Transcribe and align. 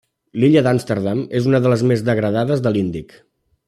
L'illa 0.43 0.63
d'Amsterdam 0.67 1.21
és 1.41 1.51
una 1.51 1.63
de 1.67 1.75
les 1.75 1.87
més 1.93 2.05
degradades 2.11 2.67
de 2.69 2.77
l'Índic. 2.77 3.19